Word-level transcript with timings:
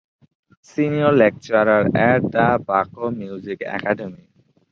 Senior 0.63 1.11
lecturer 1.11 1.87
at 1.95 2.23
the 2.31 2.59
Baku 2.65 3.11
Music 3.11 3.61
Academy. 3.67 4.27